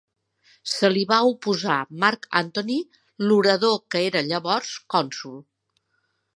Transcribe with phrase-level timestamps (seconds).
[0.69, 2.79] Se li va oposar Marc Antoni
[3.27, 5.41] l'orador que era llavors cònsol.